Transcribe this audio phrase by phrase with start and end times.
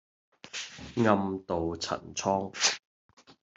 [0.95, 2.51] 暗渡陳倉